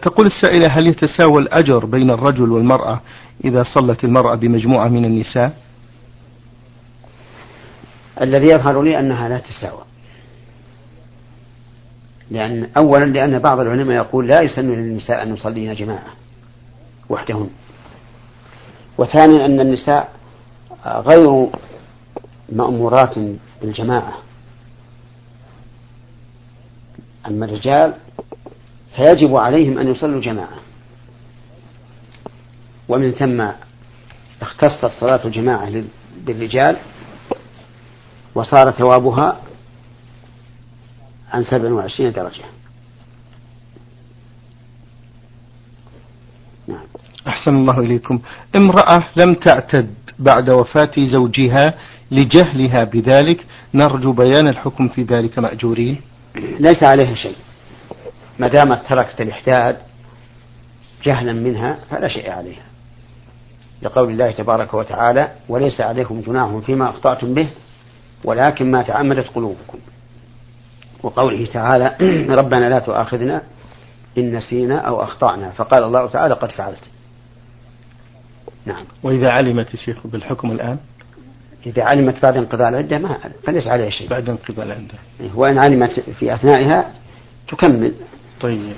تقول 0.02 0.28
السائلة 0.28 0.68
هل 0.68 0.88
يتساوى 0.88 1.40
الأجر 1.42 1.86
بين 1.86 2.12
الرجل 2.12 2.52
والمرأة 2.52 3.02
إذا 3.46 3.64
صلت 3.64 4.04
المرأة 4.04 4.36
بمجموعة 4.36 4.88
من 4.88 5.06
النساء؟ 5.06 5.58
الذي 8.22 8.52
يظهر 8.52 8.82
لي 8.82 9.00
أنها 9.00 9.30
لا 9.30 9.38
تساوى. 9.38 9.82
لأن 12.30 12.70
أولا 12.78 13.06
لأن 13.06 13.40
بعض 13.40 13.60
العلماء 13.60 13.96
يقول 13.98 14.28
لا 14.28 14.42
يسن 14.42 14.62
للنساء 14.62 15.24
أن 15.24 15.34
يصلين 15.34 15.74
جماعة 15.74 16.14
وحدهن. 17.10 17.50
وثانيا 18.98 19.46
أن 19.46 19.60
النساء 19.60 20.12
غير 20.86 21.48
مأمورات 22.52 23.16
بالجماعة. 23.62 24.14
أما 27.28 27.46
الرجال 27.46 27.94
فيجب 28.96 29.36
عليهم 29.36 29.80
أن 29.80 29.92
يصلوا 29.92 30.22
جماعة 30.22 30.60
ومن 32.90 33.12
ثم 33.12 33.48
اختصت 34.42 34.92
صلاة 35.00 35.26
الجماعة 35.26 35.84
بالرجال 36.26 36.78
وصار 38.36 38.72
ثوابها 38.72 39.42
عن 41.32 41.44
سبع 41.44 41.72
وعشرين 41.72 42.12
درجة. 42.12 42.44
نعم. 46.68 46.86
أحسن 47.28 47.56
الله 47.56 47.80
إليكم. 47.80 48.22
امرأة 48.56 49.04
لم 49.16 49.34
تعتد 49.34 49.94
بعد 50.20 50.50
وفاة 50.50 50.92
زوجها 50.98 51.74
لجهلها 52.12 52.84
بذلك. 52.84 53.46
نرجو 53.74 54.12
بيان 54.12 54.48
الحكم 54.48 54.88
في 54.88 55.04
ذلك 55.04 55.40
مأجورين. 55.40 56.02
ليس 56.36 56.84
عليها 56.84 57.16
شيء. 57.16 57.36
ما 58.42 58.48
دامت 58.48 58.82
تركت 58.90 59.22
الإحداد 59.22 59.78
جهلا 61.04 61.34
منها 61.34 61.78
فلا 61.90 62.08
شيء 62.08 62.32
عليها. 62.32 62.64
لقول 63.82 64.10
الله 64.10 64.32
تبارك 64.32 64.74
وتعالى 64.74 65.32
وليس 65.50 65.82
عليكم 65.82 66.22
جناح 66.22 66.58
فيما 66.58 66.90
أخطأتم 66.90 67.34
به 67.34 67.50
ولكن 68.24 68.72
ما 68.72 68.82
تعمدت 68.82 69.28
قلوبكم. 69.28 69.78
وقوله 71.04 71.46
تعالى 71.46 71.96
ربنا 72.40 72.70
لا 72.70 72.80
تؤاخذنا 72.80 73.42
إن 74.18 74.36
نسينا 74.36 74.80
أو 74.80 75.04
أخطأنا. 75.04 75.52
فقال 75.52 75.84
الله 75.84 76.08
تعالى 76.08 76.34
قد 76.34 76.52
فعلت. 76.52 76.90
نعم. 78.66 78.86
وإذا 79.04 79.30
علمت 79.30 79.74
الشيخ 79.74 80.08
بالحكم 80.08 80.52
الآن؟ 80.52 80.78
إذا 81.66 81.84
علمت 81.84 82.24
بعد 82.24 82.38
انقضاء 82.38 82.70
العدة 82.70 82.98
ما 82.98 83.18
فليس 83.44 83.68
عليها 83.68 83.90
شيء. 83.90 84.10
بعد 84.10 84.30
انقضاء 84.30 84.66
العدة. 84.66 84.96
إيه، 85.20 85.30
وإن 85.36 85.64
علمت 85.64 86.00
في 86.00 86.34
أثنائها 86.34 86.92
تكمل. 87.48 87.94
طيب. 88.42 88.74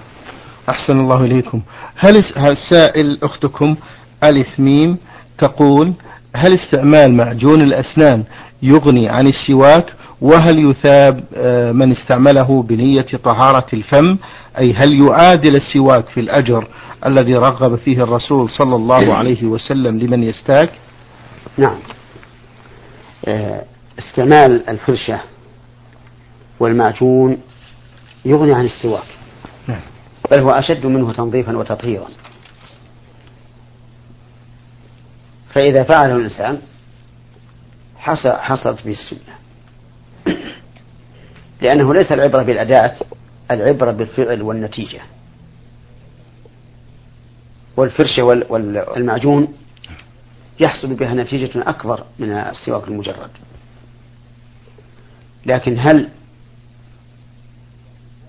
أحسن 0.70 0.98
الله 0.98 1.24
إليكم. 1.24 1.62
هل 1.96 2.22
السائل 2.38 3.20
أختكم 3.24 3.76
ألف 4.24 4.60
ميم 4.60 4.98
تقول 5.38 5.94
هل 6.36 6.56
استعمال 6.56 7.14
معجون 7.14 7.62
الأسنان 7.62 8.24
يغني 8.62 9.10
عن 9.10 9.28
السواك 9.28 9.94
وهل 10.22 10.70
يثاب 10.70 11.24
آه، 11.36 11.72
من 11.72 11.92
استعمله 11.92 12.64
بنية 12.64 13.08
طهارة 13.24 13.66
الفم؟ 13.74 14.18
أي 14.58 14.74
هل 14.74 15.02
يعادل 15.02 15.56
السواك 15.56 16.08
في 16.08 16.20
الأجر 16.20 16.68
الذي 17.06 17.34
رغب 17.34 17.76
فيه 17.76 17.98
الرسول 17.98 18.50
صلى 18.50 18.76
الله 18.76 19.14
عليه 19.14 19.46
وسلم 19.46 20.00
لمن 20.00 20.24
يستاك؟ 20.24 20.70
نعم. 21.58 21.78
آه، 23.26 23.64
استعمال 24.00 24.70
الفرشة 24.70 25.20
والمعجون 26.60 27.38
يغني 28.26 28.54
عن 28.54 28.66
السواك 28.66 29.04
نعم. 29.04 29.23
بل 30.34 30.42
هو 30.42 30.50
أشد 30.50 30.86
منه 30.86 31.14
تنظيفا 31.14 31.58
وتطهيرا. 31.58 32.08
فإذا 35.56 35.84
فعله 35.84 36.16
الإنسان 36.16 36.62
حصلت 38.26 38.86
به 38.86 38.92
السنة 38.92 39.36
لأنه 41.62 41.94
ليس 41.94 42.12
العبرة 42.12 42.44
بالأداة 42.44 42.96
العبرة 43.52 43.92
بالفعل 43.92 44.42
والنتيجة. 44.42 45.02
والفرشة 47.78 48.24
والمعجون 48.24 49.58
يحصل 50.60 50.96
بها 50.96 51.14
نتيجة 51.14 51.70
أكبر 51.70 52.04
من 52.20 52.32
السواك 52.32 52.88
المجرد. 52.88 53.32
لكن 55.46 55.80
هل 55.80 56.10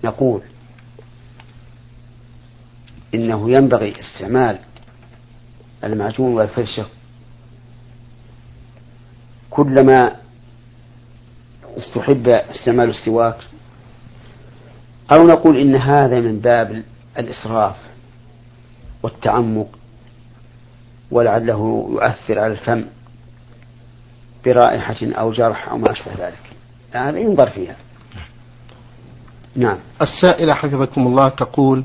نقول 0.03 0.41
إنه 3.15 3.51
ينبغي 3.51 3.93
استعمال 3.99 4.59
المعجون 5.83 6.33
والفرشة 6.33 6.85
كلما 9.49 10.15
استحب 11.77 12.27
استعمال 12.27 12.89
السواك 12.89 13.37
أو 15.11 15.27
نقول 15.27 15.57
إن 15.57 15.75
هذا 15.75 16.19
من 16.19 16.39
باب 16.39 16.83
الإسراف 17.17 17.75
والتعمق 19.03 19.67
ولعله 21.11 21.87
يؤثر 21.91 22.39
على 22.39 22.53
الفم 22.53 22.85
برائحة 24.45 24.95
أو 25.01 25.31
جرح 25.31 25.69
أو 25.69 25.77
ما 25.77 25.91
أشبه 25.91 26.11
ذلك. 26.19 26.41
هذا 26.91 27.19
ينظر 27.19 27.49
فيها. 27.49 27.75
نعم. 29.55 29.77
السائلة 30.01 30.53
حفظكم 30.53 31.07
الله 31.07 31.25
تقول 31.25 31.83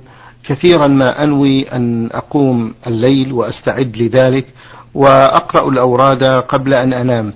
كثيرا 0.48 0.86
ما 0.86 1.24
أنوي 1.24 1.62
أن 1.62 2.08
أقوم 2.12 2.74
الليل 2.86 3.32
وأستعد 3.32 3.96
لذلك 3.96 4.46
وأقرأ 4.94 5.68
الأوراد 5.68 6.24
قبل 6.24 6.74
أن 6.74 6.92
أنام. 6.92 7.32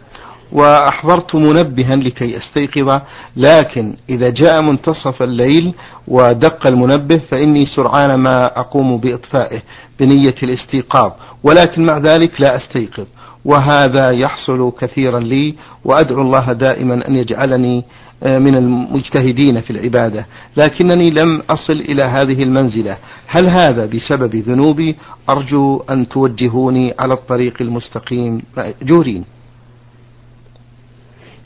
وأحضرت 0.52 1.34
منبها 1.34 1.96
لكي 1.96 2.38
أستيقظ 2.38 3.00
لكن 3.36 3.94
إذا 4.08 4.30
جاء 4.30 4.62
منتصف 4.62 5.22
الليل 5.22 5.74
ودق 6.08 6.66
المنبه 6.66 7.20
فإني 7.30 7.66
سرعان 7.76 8.14
ما 8.14 8.46
أقوم 8.60 8.98
بإطفائه 8.98 9.62
بنية 10.00 10.34
الاستيقاظ 10.42 11.12
ولكن 11.42 11.86
مع 11.86 11.98
ذلك 11.98 12.40
لا 12.40 12.56
أستيقظ. 12.56 13.06
وهذا 13.44 14.10
يحصل 14.10 14.72
كثيرا 14.80 15.20
لي 15.20 15.54
وأدعو 15.84 16.22
الله 16.22 16.52
دائما 16.52 17.08
أن 17.08 17.14
يجعلني 17.16 17.84
آه، 18.22 18.38
من 18.38 18.56
المجتهدين 18.56 19.60
في 19.60 19.70
العبادة. 19.70 20.26
لكنني 20.56 21.10
لم 21.10 21.42
أصل 21.50 21.72
إلى 21.72 22.04
هذه 22.04 22.42
المنزلة. 22.42 22.98
هل 23.26 23.50
هذا 23.50 23.86
بسبب 23.86 24.36
ذنوبي؟ 24.36 24.96
أرجو 25.30 25.84
أن 25.90 26.08
توجهوني 26.08 26.94
على 27.00 27.14
الطريق 27.14 27.54
المستقيم. 27.60 28.42
مأجورين 28.56 29.24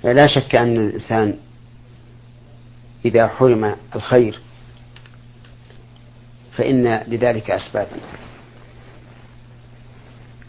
لا 0.04 0.26
شك 0.26 0.56
أن 0.56 0.76
الإنسان 0.76 1.34
إذا 3.04 3.28
حرم 3.28 3.74
الخير 3.96 4.38
فإن 6.56 7.00
لذلك 7.08 7.50
أسبابا. 7.50 7.96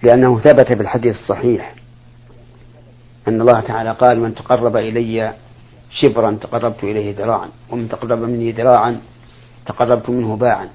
لأنه 0.04 0.40
ثبت 0.40 0.68
في 0.74 0.82
الحديث 0.82 1.16
الصحيح 1.16 1.76
أن 3.28 3.42
الله 3.42 3.60
تعالى 3.60 3.92
قال 3.92 4.20
من 4.20 4.36
تقرب 4.36 4.78
إلي 4.78 5.34
شبرا 5.92 6.38
تقربت 6.42 6.84
إليه 6.84 7.16
ذراعا 7.18 7.50
ومن 7.70 7.90
تقرب 7.90 8.20
مني 8.20 8.52
ذراعا 8.52 9.02
تقربت 9.66 10.10
منه 10.10 10.36
باعا 10.36 10.70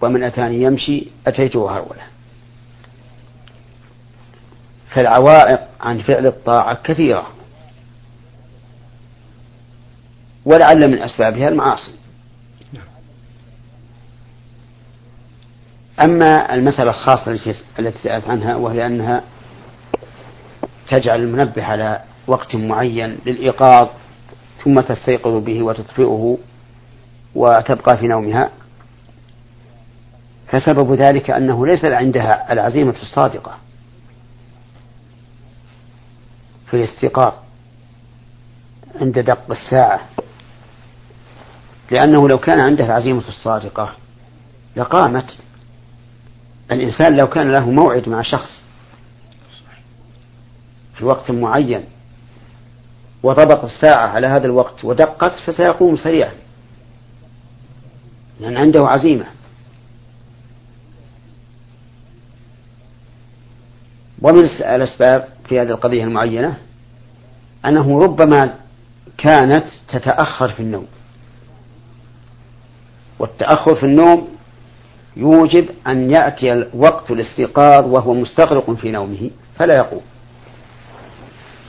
ومن 0.00 0.22
أتاني 0.22 0.62
يمشي 0.62 1.06
أتيته 1.26 1.70
هرولا 1.70 2.02
فالعوائق 4.90 5.60
عن 5.80 5.98
فعل 5.98 6.26
الطاعة 6.26 6.82
كثيرة 6.82 7.26
ولعل 10.44 10.90
من 10.90 10.98
أسبابها 11.02 11.48
المعاصي. 11.48 11.94
أما 16.04 16.54
المسألة 16.54 16.90
الخاصة 16.90 17.30
التي 17.78 17.98
سألت 18.02 18.28
عنها 18.28 18.56
وهي 18.56 18.86
أنها 18.86 19.22
تجعل 20.90 21.20
المنبه 21.22 21.64
على 21.64 22.02
وقت 22.26 22.56
معين 22.56 23.18
للإيقاظ 23.26 23.88
ثم 24.64 24.74
تستيقظ 24.80 25.44
به 25.44 25.62
وتطفئه 25.62 26.38
وتبقى 27.34 27.96
في 27.98 28.06
نومها. 28.06 28.50
فسبب 30.52 30.92
ذلك 30.94 31.30
أنه 31.30 31.66
ليس 31.66 31.84
عندها 31.90 32.52
العزيمة 32.52 32.94
الصادقة 33.02 33.56
في 36.70 36.74
الاستيقاظ 36.76 37.32
عند 39.00 39.18
دق 39.18 39.50
الساعة 39.50 40.00
لأنه 41.90 42.28
لو 42.28 42.38
كان 42.38 42.60
عنده 42.68 42.84
العزيمة 42.84 43.28
الصادقة 43.28 43.92
لقامت 44.76 45.36
الإنسان 46.72 47.16
لو 47.16 47.26
كان 47.26 47.52
له 47.52 47.70
موعد 47.70 48.08
مع 48.08 48.22
شخص 48.22 48.62
في 50.94 51.04
وقت 51.04 51.30
معين 51.30 51.84
وضبط 53.22 53.64
الساعة 53.64 54.06
على 54.06 54.26
هذا 54.26 54.44
الوقت 54.44 54.84
ودقت 54.84 55.32
فسيقوم 55.46 55.96
سريعا 55.96 56.32
لأن 58.40 58.56
عنده 58.56 58.86
عزيمة. 58.86 59.24
ومن 64.22 64.44
الأسباب 64.60 65.28
في 65.48 65.60
هذه 65.60 65.68
القضية 65.68 66.04
المعينة 66.04 66.56
أنه 67.64 67.98
ربما 67.98 68.54
كانت 69.18 69.64
تتأخر 69.88 70.48
في 70.48 70.60
النوم. 70.60 70.86
والتأخر 73.18 73.76
في 73.76 73.86
النوم 73.86 74.37
يوجب 75.18 75.68
أن 75.86 76.10
يأتي 76.10 76.70
وقت 76.74 77.10
الاستيقاظ 77.10 77.86
وهو 77.86 78.14
مستغرق 78.14 78.70
في 78.70 78.90
نومه 78.90 79.30
فلا 79.58 79.76
يقوم. 79.76 80.02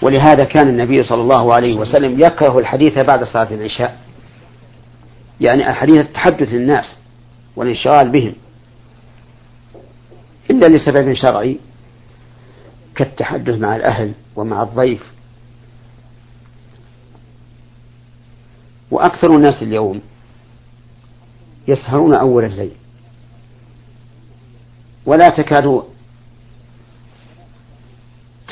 ولهذا 0.01 0.43
كان 0.43 0.67
النبي 0.69 1.03
صلى 1.03 1.21
الله 1.21 1.53
عليه 1.53 1.77
وسلم 1.77 2.19
يكره 2.19 2.59
الحديث 2.59 3.03
بعد 3.03 3.23
صلاة 3.23 3.53
العشاء. 3.53 3.99
يعني 5.41 5.69
الحديث 5.69 6.01
التحدث 6.01 6.53
الناس 6.53 6.85
والانشغال 7.55 8.09
بهم. 8.09 8.33
إلا 10.51 10.67
لسبب 10.67 11.13
شرعي 11.13 11.59
كالتحدث 12.95 13.59
مع 13.59 13.75
الأهل 13.75 14.13
ومع 14.35 14.63
الضيف. 14.63 15.03
وأكثر 18.91 19.35
الناس 19.35 19.63
اليوم 19.63 20.01
يسهرون 21.67 22.15
أول 22.15 22.45
الليل. 22.45 22.71
ولا 25.05 25.29
تكاد 25.29 25.83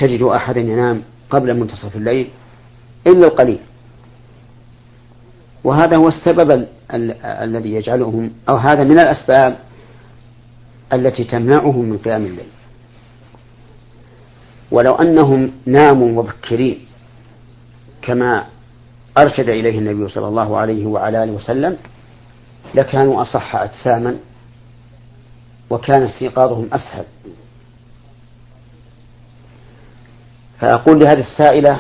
تجد 0.01 0.21
أحدا 0.21 0.59
ينام 0.59 1.03
قبل 1.29 1.59
منتصف 1.59 1.95
الليل 1.95 2.29
إلا 3.07 3.27
القليل. 3.27 3.59
وهذا 5.63 5.97
هو 5.97 6.07
السبب 6.07 6.51
ال 6.51 6.67
ال 6.93 7.11
الذي 7.25 7.73
يجعلهم 7.73 8.31
أو 8.49 8.55
هذا 8.55 8.83
من 8.83 8.99
الأسباب 8.99 9.57
التي 10.93 11.23
تمنعهم 11.23 11.85
من 11.85 11.97
قيام 11.97 12.25
الليل. 12.25 12.49
ولو 14.71 14.95
أنهم 14.95 15.51
ناموا 15.65 16.23
مبكرين 16.23 16.79
كما 18.01 18.45
أرشد 19.17 19.49
إليه 19.49 19.79
النبي 19.79 20.09
صلى 20.09 20.27
الله 20.27 20.57
عليه 20.57 20.85
وعلى 20.85 21.23
آله 21.23 21.31
وسلم 21.31 21.77
لكانوا 22.75 23.21
أصح 23.21 23.55
أجساما 23.55 24.17
وكان 25.69 26.03
استيقاظهم 26.03 26.69
أسهل. 26.73 27.05
فأقول 30.59 30.99
لهذه 30.99 31.19
السائلة 31.19 31.79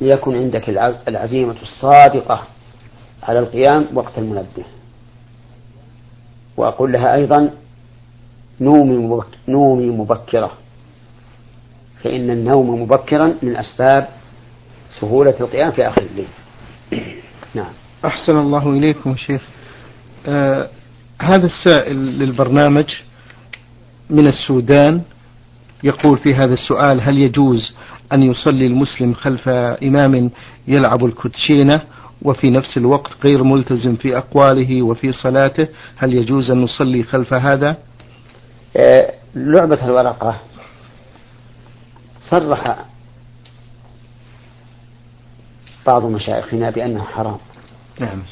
ليكن 0.00 0.34
عندك 0.34 0.68
العزيمة 1.08 1.56
الصادقة 1.62 2.42
على 3.22 3.38
القيام 3.38 3.86
وقت 3.94 4.18
المنبه. 4.18 4.64
وأقول 6.56 6.92
لها 6.92 7.14
أيضا 7.14 7.54
نومي 8.60 9.22
نومي 9.48 9.86
مبكرة. 9.86 10.52
فإن 12.02 12.30
النوم 12.30 12.82
مبكرا 12.82 13.34
من 13.42 13.56
أسباب 13.56 14.08
سهولة 15.00 15.34
القيام 15.40 15.70
في 15.70 15.88
آخر 15.88 16.02
الليل. 16.02 16.28
نعم. 17.54 17.72
أحسن 18.04 18.38
الله 18.38 18.70
إليكم 18.70 19.16
شيخ. 19.16 19.42
آه 20.26 20.68
هذا 21.22 21.46
السائل 21.46 21.96
للبرنامج 21.96 22.84
من 24.10 24.26
السودان 24.26 25.02
يقول 25.84 26.18
في 26.18 26.34
هذا 26.34 26.52
السؤال 26.54 27.00
هل 27.00 27.18
يجوز 27.18 27.74
أن 28.12 28.22
يصلي 28.22 28.66
المسلم 28.66 29.14
خلف 29.14 29.48
إمام 29.48 30.30
يلعب 30.68 31.04
الكوتشينة 31.04 31.80
وفي 32.22 32.50
نفس 32.50 32.76
الوقت 32.76 33.10
غير 33.24 33.42
ملتزم 33.42 33.96
في 33.96 34.16
أقواله 34.18 34.82
وفي 34.82 35.12
صلاته؟ 35.12 35.68
هل 35.96 36.14
يجوز 36.14 36.50
أن 36.50 36.60
نصلي 36.60 37.02
خلف 37.02 37.34
هذا؟ 37.34 37.76
آه 38.76 39.12
لعبة 39.34 39.84
الورقة. 39.84 40.40
صرح 42.30 42.76
بعض 45.86 46.04
مشايخنا 46.04 46.70
بأنه 46.70 47.04
حرام. 47.04 47.38
نعم. 48.00 48.22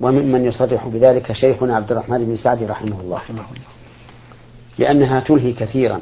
وممن 0.00 0.44
يصرح 0.44 0.86
بذلك 0.86 1.32
شيخنا 1.32 1.76
عبد 1.76 1.92
الرحمن 1.92 2.24
بن 2.24 2.36
سعد 2.36 2.62
رحمه 2.62 3.00
الله. 3.00 3.20
لأنها 4.78 5.20
تلهي 5.20 5.52
كثيرا 5.52 6.00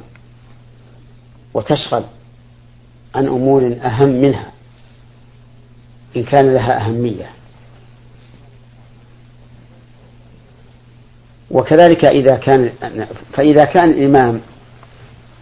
وتشغل 1.55 2.05
عن 3.15 3.27
أمور 3.27 3.77
أهم 3.83 4.09
منها 4.09 4.53
إن 6.17 6.23
كان 6.23 6.53
لها 6.53 6.87
أهمية. 6.87 7.31
وكذلك 11.51 12.05
إذا 12.05 12.37
كان 12.37 12.73
فإذا 13.33 13.65
كان 13.65 13.91
الإمام 13.91 14.41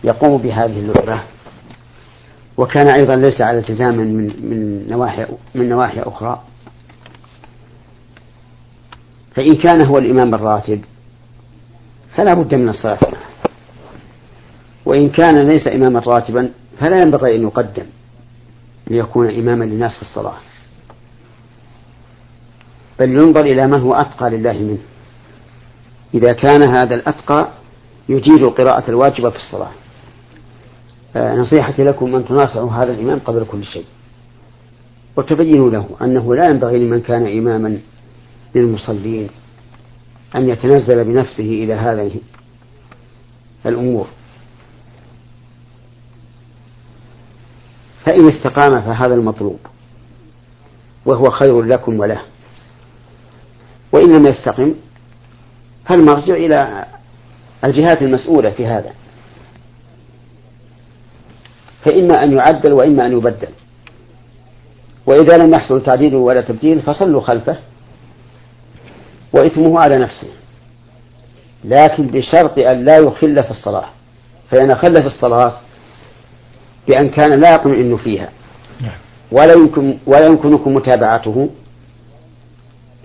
يقوم 0.05 0.39
بهذه 0.39 0.79
اللعبة 0.79 1.23
وكان 2.57 2.89
أيضا 2.89 3.17
ليس 3.17 3.41
على 3.41 3.59
التزام 3.59 3.97
من 3.97 4.27
من 4.51 4.89
نواحي 4.89 5.27
من 5.55 5.69
نواحي 5.69 6.01
أخرى 6.01 6.43
فإن 9.35 9.55
كان 9.55 9.87
هو 9.87 9.99
الإمام 9.99 10.35
الراتب 10.35 10.81
فلا 12.17 12.35
بد 12.35 12.55
من 12.55 12.69
الصلاة 12.69 12.99
معه. 13.03 13.23
وإن 14.87 15.09
كان 15.09 15.49
ليس 15.49 15.69
إماما 15.69 16.01
راتبا 16.07 16.51
فلا 16.81 17.03
ينبغي 17.03 17.37
أن 17.37 17.43
يقدم 17.43 17.87
ليكون 18.87 19.31
إماما 19.31 19.65
للناس 19.65 19.97
في 19.97 20.03
الصلاة. 20.03 20.37
بل 22.99 23.11
ينظر 23.11 23.45
إلى 23.45 23.67
من 23.67 23.81
هو 23.81 23.93
أتقى 23.93 24.31
لله 24.31 24.53
منه. 24.53 24.79
إذا 26.15 26.33
كان 26.33 26.75
هذا 26.75 26.95
الأتقى 26.95 27.49
يجيد 28.09 28.43
القراءة 28.43 28.91
الواجبة 28.91 29.31
في 29.31 29.37
الصلاة. 29.37 29.71
آه، 31.17 31.37
نصيحتي 31.37 31.85
لكم 31.85 32.15
أن 32.15 32.25
تناصحوا 32.25 32.71
هذا 32.71 32.93
الإمام 32.93 33.19
قبل 33.19 33.45
كل 33.45 33.65
شيء. 33.65 33.85
وتبينوا 35.17 35.71
له 35.71 35.87
أنه 36.03 36.35
لا 36.35 36.51
ينبغي 36.51 36.79
لمن 36.79 37.01
كان 37.01 37.39
إماما 37.39 37.81
للمصلين 38.55 39.31
أن 40.37 40.49
يتنزل 40.49 41.05
بنفسه 41.05 41.45
إلى 41.45 41.75
هذه 41.75 42.21
الأمور. 43.67 44.07
فإن 48.07 48.29
استقام 48.29 48.81
فهذا 48.83 49.15
المطلوب 49.15 49.59
وهو 51.07 51.25
خير 51.25 51.63
لكم 51.63 52.01
وله. 52.01 52.21
وإن 53.93 54.13
لم 54.13 54.27
يستقم 54.27 54.75
فالمرجع 55.89 56.35
إلى 56.35 56.85
الجهات 57.65 58.03
المسؤولة 58.03 58.51
في 58.51 58.67
هذا. 58.67 58.93
فإما 61.85 62.15
أن 62.25 62.33
يعدل 62.33 62.73
وإما 62.73 63.07
أن 63.07 63.13
يبدل. 63.13 63.49
وإذا 65.07 65.39
لم 65.39 65.55
يحصل 65.55 65.83
تعديل 65.83 66.15
ولا 66.15 66.41
تبديل 66.41 66.83
فصلوا 66.83 67.21
خلفه. 67.21 67.59
وإثمه 69.33 69.81
على 69.81 69.97
نفسه. 69.97 70.29
لكن 71.65 72.07
بشرط 72.07 72.59
أن 72.59 72.85
لا 72.85 72.99
يخل 72.99 73.37
في 73.37 73.51
الصلاة. 73.51 73.89
فإن 74.51 74.75
خل 74.75 74.95
في 74.95 75.07
الصلاة 75.07 75.61
بأن 76.89 77.09
كان 77.09 77.41
لا 77.41 77.55
يطمئن 77.55 77.97
فيها. 77.97 78.29
ولا 79.33 79.53
يمكن 79.53 79.99
ولا 80.07 80.27
يمكنكم 80.27 80.75
متابعته 80.75 81.49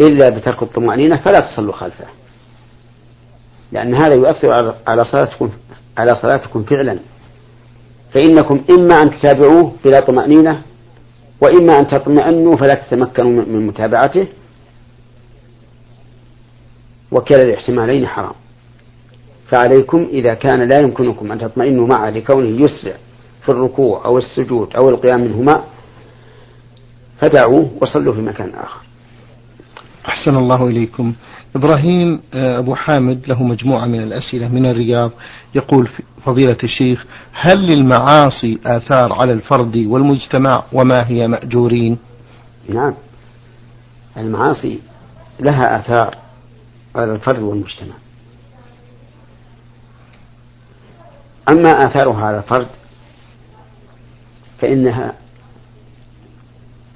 إلا 0.02 0.30
بترك 0.30 0.64
الطمأنينة 0.64 1.16
فلا 1.16 1.40
تصلوا 1.40 1.74
خلفه. 1.74 2.06
لأن 3.72 3.96
هذا 3.96 4.14
يؤثر 4.14 4.76
على 4.88 5.06
صلاتكم 5.06 5.50
على 5.98 6.16
صلاتكم 6.22 6.64
فعلا. 6.64 7.00
فإنكم 8.14 8.64
إما 8.72 9.02
أن 9.02 9.20
تتابعوه 9.20 9.74
بلا 9.86 10.00
طمأنينة 10.00 10.62
وإما 11.42 11.80
أن 11.80 11.88
تطمئنوا 11.88 12.56
فلا 12.56 12.74
تتمكنوا 12.74 13.46
من 13.46 13.68
متابعته 13.68 14.28
وكلا 17.12 17.44
الاحتمالين 17.44 18.08
حرام. 18.08 18.36
فعليكم 19.48 20.08
إذا 20.12 20.34
كان 20.34 20.70
لا 20.70 20.80
يمكنكم 20.80 21.32
أن 21.32 21.40
تطمئنوا 21.40 21.88
معه 21.88 22.10
لكونه 22.10 22.62
يسرع 22.62 22.96
في 23.46 23.50
الركوع 23.50 24.06
أو 24.06 24.18
السجود 24.18 24.76
أو 24.76 24.90
القيام 24.90 25.22
منهما 25.22 25.64
فدعوه 27.22 27.72
وصلوا 27.82 28.14
في 28.14 28.22
مكان 28.22 28.50
آخر. 28.50 28.80
أحسن 30.08 30.36
الله 30.38 30.68
إليكم. 30.68 31.14
إبراهيم 31.56 32.22
آه، 32.34 32.60
أبو 32.60 32.76
حامد 32.76 33.28
له 33.28 33.44
مجموعة 33.44 33.86
من 33.86 34.04
الأسئلة 34.04 34.48
من 34.48 34.66
الرياض. 34.66 35.12
يقول 35.56 35.90
فضيلة 36.26 36.58
الشيخ 36.64 37.06
هل 37.34 37.68
للمعاصي 37.68 38.60
آثار 38.66 39.14
على 39.14 39.32
الفرد 39.32 39.78
والمجتمع 39.78 40.64
وما 40.74 41.08
هي 41.08 41.28
مأجورين؟ 41.28 41.98
نعم. 42.70 42.94
المعاصي 44.18 44.80
لها 45.40 45.80
آثار. 45.80 46.25
على 46.96 47.12
الفرد 47.12 47.40
والمجتمع. 47.40 47.94
أما 51.50 51.70
آثارها 51.70 52.26
على 52.26 52.38
الفرد 52.38 52.68
فإنها 54.62 55.14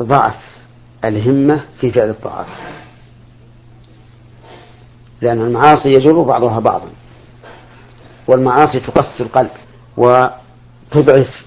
ضعف 0.03 0.35
الهمة 1.05 1.65
في 1.81 1.91
فعل 1.91 2.09
الطاعات. 2.09 2.47
لأن 5.21 5.41
المعاصي 5.41 5.89
يجر 5.89 6.21
بعضها 6.21 6.59
بعضا 6.59 6.89
والمعاصي 8.27 8.79
تقسي 8.79 9.23
القلب 9.23 9.51
وتضعف 9.97 11.45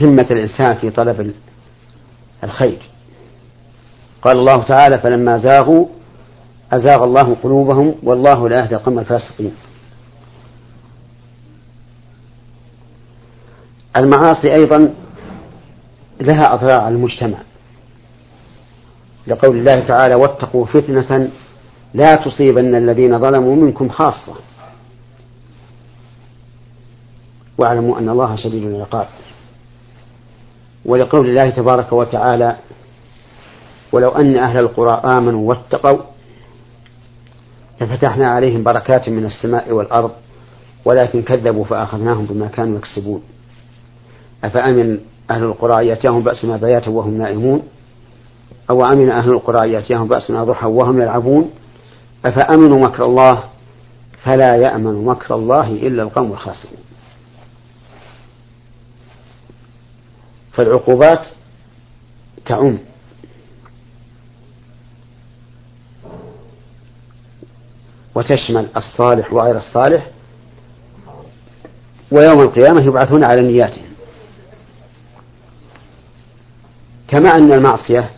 همة 0.00 0.26
الإنسان 0.30 0.78
في 0.78 0.90
طلب 0.90 1.34
الخير. 2.44 2.82
قال 4.22 4.38
الله 4.38 4.56
تعالى 4.56 4.98
فلما 4.98 5.38
زاغوا 5.38 5.95
أزاغ 6.72 7.04
الله 7.04 7.34
قلوبهم 7.42 7.94
والله 8.02 8.48
لا 8.48 8.56
يهدي 8.62 8.74
القوم 8.74 8.98
الفاسقين. 8.98 9.54
المعاصي 13.96 14.54
أيضا 14.54 14.94
لها 16.20 16.54
أضرار 16.54 16.80
على 16.80 16.94
المجتمع. 16.94 17.38
لقول 19.26 19.56
الله 19.56 19.74
تعالى 19.74 20.14
واتقوا 20.14 20.66
فتنة 20.66 21.30
لا 21.94 22.14
تصيبن 22.14 22.74
الذين 22.74 23.20
ظلموا 23.20 23.56
منكم 23.56 23.88
خاصة 23.88 24.34
واعلموا 27.58 27.98
أن 27.98 28.08
الله 28.08 28.36
شديد 28.36 28.62
العقاب. 28.62 29.08
ولقول 30.84 31.28
الله 31.28 31.50
تبارك 31.50 31.92
وتعالى 31.92 32.56
ولو 33.92 34.08
أن 34.08 34.36
أهل 34.36 34.58
القرى 34.58 35.16
آمنوا 35.18 35.48
واتقوا 35.48 36.15
لفتحنا 37.80 38.28
عليهم 38.28 38.62
بركات 38.62 39.08
من 39.08 39.26
السماء 39.26 39.72
والأرض 39.72 40.10
ولكن 40.84 41.22
كذبوا 41.22 41.64
فأخذناهم 41.64 42.26
بما 42.26 42.46
كانوا 42.46 42.78
يكسبون. 42.78 43.22
أفأمن 44.44 44.98
أهل 45.30 45.44
القرى 45.44 45.86
يأتيهم 45.86 46.22
بأسنا 46.22 46.56
بياتا 46.56 46.90
وهم 46.90 47.18
نائمون؟ 47.18 47.62
أو 48.70 48.84
أمن 48.84 49.10
أهل 49.10 49.28
القرى 49.30 49.72
يأتيهم 49.72 50.08
بأسنا 50.08 50.44
ضحى 50.44 50.66
وهم 50.66 51.00
يلعبون؟ 51.00 51.50
أفأمنوا 52.24 52.78
مكر 52.78 53.04
الله؟ 53.04 53.44
فلا 54.24 54.56
يأمن 54.56 55.04
مكر 55.04 55.34
الله 55.34 55.70
إلا 55.70 56.02
القوم 56.02 56.32
الخاسرون. 56.32 56.78
فالعقوبات 60.52 61.26
تعم. 62.46 62.78
وتشمل 68.16 68.68
الصالح 68.76 69.32
وغير 69.32 69.58
الصالح 69.58 70.10
ويوم 72.10 72.40
القيامة 72.40 72.82
يبعثون 72.82 73.24
على 73.24 73.52
نياتهم. 73.52 73.86
كما 77.08 77.28
أن 77.30 77.52
المعصية 77.52 78.10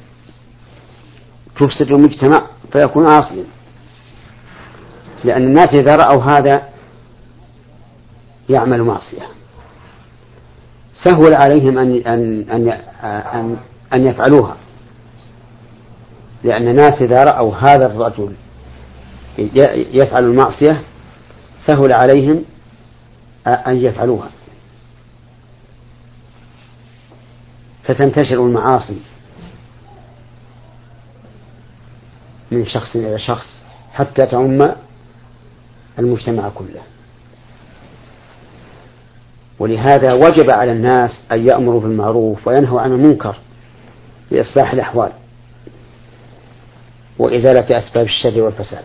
تفسد 1.61 1.93
المجتمع 1.93 2.47
فيكون 2.73 3.07
عاصيا. 3.09 3.45
لأن 5.25 5.43
الناس 5.43 5.69
إذا 5.69 5.97
رأوا 5.97 6.23
هذا 6.23 6.69
يعمل 8.49 8.83
معصية. 8.83 9.27
سهل 11.05 11.35
عليهم 11.35 11.79
أن 11.79 11.97
أن 11.97 12.51
أن 12.51 12.69
أن, 13.35 13.57
أن 13.95 14.07
يفعلوها. 14.07 14.57
لأن 16.45 16.69
الناس 16.69 17.03
إذا 17.03 17.25
رأوا 17.25 17.55
هذا 17.55 17.87
الرجل 17.87 18.35
يفعل 19.93 20.25
المعصية 20.25 20.83
سهل 21.67 21.93
عليهم 21.93 22.45
أن 23.47 23.77
يفعلوها. 23.77 24.31
فتنتشر 27.85 28.47
المعاصي 28.47 28.99
من 32.51 32.67
شخص 32.67 32.97
إلى 32.97 33.19
شخص 33.19 33.47
حتى 33.93 34.27
تعم 34.27 34.75
المجتمع 35.99 36.49
كله. 36.49 36.83
ولهذا 39.59 40.13
وجب 40.15 40.51
على 40.51 40.73
الناس 40.73 41.11
أن 41.33 41.49
يأمروا 41.49 41.81
بالمعروف 41.81 42.49
وينهوا 42.49 42.81
عن 42.81 42.93
المنكر 42.93 43.37
لإصلاح 44.31 44.73
الأحوال 44.73 45.13
وإزالة 47.19 47.67
أسباب 47.79 48.07
الشر 48.07 48.41
والفساد. 48.41 48.85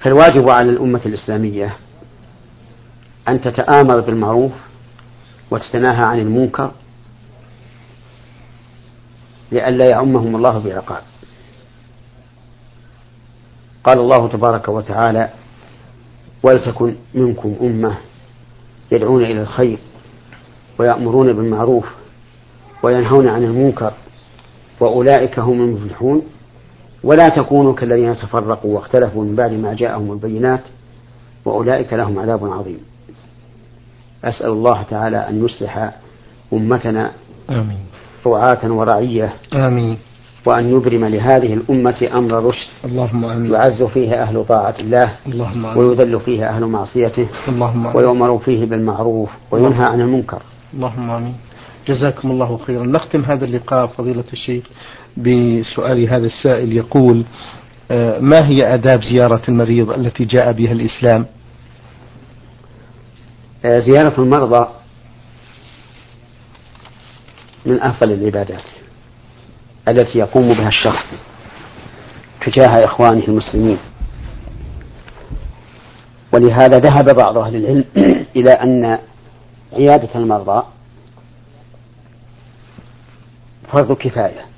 فالواجب 0.00 0.48
على 0.48 0.70
الأمة 0.70 1.00
الإسلامية 1.06 1.76
أن 3.28 3.40
تتآمر 3.40 4.00
بالمعروف 4.00 4.52
وتتناهى 5.50 6.04
عن 6.04 6.18
المنكر 6.18 6.70
لئلا 9.52 9.88
يعمهم 9.88 10.36
الله 10.36 10.58
بعقاب. 10.58 11.02
قال 13.84 13.98
الله 13.98 14.28
تبارك 14.28 14.68
وتعالى 14.68 15.28
ولتكن 16.42 16.96
منكم 17.14 17.56
أمة 17.60 17.96
يدعون 18.92 19.24
إلى 19.24 19.42
الخير 19.42 19.78
ويأمرون 20.78 21.32
بالمعروف 21.32 21.86
وينهون 22.82 23.28
عن 23.28 23.44
المنكر 23.44 23.92
وأولئك 24.80 25.38
هم 25.38 25.60
المفلحون. 25.60 26.22
ولا 27.04 27.28
تكونوا 27.28 27.74
كالذين 27.74 28.16
تفرقوا 28.16 28.74
واختلفوا 28.74 29.24
من 29.24 29.36
بعد 29.36 29.52
ما 29.52 29.74
جاءهم 29.74 30.12
البينات 30.12 30.60
وأولئك 31.44 31.92
لهم 31.92 32.18
عذاب 32.18 32.52
عظيم. 32.52 32.80
أسأل 34.24 34.50
الله 34.50 34.82
تعالى 34.82 35.16
أن 35.16 35.44
يصلح 35.44 35.92
أمتنا 36.52 37.10
آمين. 37.50 37.78
رعاة 38.26 38.72
ورعية 38.72 39.32
آمين. 39.54 39.98
وأن 40.46 40.68
يبرم 40.68 41.04
لهذه 41.04 41.54
الأمة 41.54 42.08
أمر 42.14 42.44
رشد. 42.44 42.68
اللهم 42.84 43.24
آمين. 43.24 43.52
يعز 43.52 43.82
فيه 43.82 44.22
أهل 44.22 44.44
طاعة 44.44 44.74
الله 44.80 45.14
اللهم 45.26 45.66
آمين. 45.66 45.78
ويذل 45.78 46.20
فيه 46.20 46.48
أهل 46.48 46.64
معصيته 46.66 47.26
اللهم 47.48 47.86
آمين. 47.86 47.96
ويؤمر 47.96 48.38
فيه 48.38 48.64
بالمعروف 48.64 49.30
وينهى 49.50 49.84
عن 49.90 50.00
المنكر. 50.00 50.42
اللهم 50.74 51.10
آمين. 51.10 51.34
جزاكم 51.88 52.30
الله 52.30 52.58
خيرا. 52.66 52.86
نختم 52.86 53.22
هذا 53.22 53.44
اللقاء 53.44 53.86
فضيلة 53.86 54.24
الشيخ 54.32 54.64
بسؤال 55.16 56.08
هذا 56.08 56.26
السائل 56.26 56.72
يقول 56.72 57.24
آه، 57.90 58.20
ما 58.20 58.48
هي 58.48 58.74
آداب 58.74 59.02
زيارة 59.02 59.42
المريض 59.48 59.90
التي 59.90 60.24
جاء 60.24 60.52
بها 60.52 60.72
الإسلام؟ 60.72 61.26
آه، 63.64 63.78
زيارة 63.78 64.20
المرضى 64.20 64.68
من 67.66 67.82
أفضل 67.82 68.12
العبادات. 68.12 68.62
التي 69.88 70.18
يقوم 70.18 70.48
بها 70.48 70.68
الشخص 70.68 71.06
تجاه 72.46 72.84
إخوانه 72.84 73.24
المسلمين. 73.28 73.78
ولهذا 76.32 76.78
ذهب 76.78 77.16
بعض 77.16 77.38
أهل 77.38 77.56
العلم 77.56 77.84
إلى 78.36 78.50
أن 78.50 78.98
عيادة 79.72 80.14
المرضى 80.14 80.62
فرض 83.72 83.92
كفاية. 83.92 84.49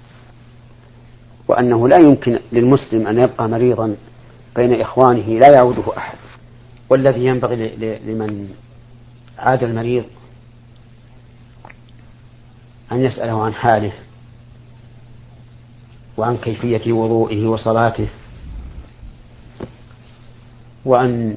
وأنه 1.52 1.88
لا 1.88 1.98
يمكن 1.98 2.38
للمسلم 2.52 3.06
أن 3.06 3.22
يبقى 3.22 3.48
مريضا 3.48 3.96
بين 4.56 4.80
إخوانه 4.80 5.38
لا 5.38 5.50
يعوده 5.52 5.96
أحد. 5.96 6.18
والذي 6.90 7.24
ينبغي 7.26 7.56
لمن 8.06 8.48
عاد 9.38 9.62
المريض 9.62 10.04
أن 12.92 13.04
يسأله 13.04 13.44
عن 13.44 13.54
حاله 13.54 13.92
وعن 16.16 16.36
كيفية 16.36 16.92
وضوئه 16.92 17.46
وصلاته 17.46 18.08
وأن 20.84 21.36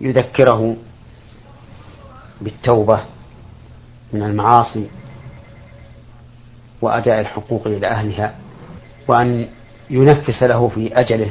يذكره 0.00 0.76
بالتوبة 2.40 3.00
من 4.12 4.22
المعاصي 4.22 4.86
وأداء 6.86 7.20
الحقوق 7.20 7.66
إلى 7.66 7.86
أهلها 7.86 8.34
وأن 9.08 9.48
ينفس 9.90 10.42
له 10.42 10.68
في 10.68 10.94
أجله 10.94 11.30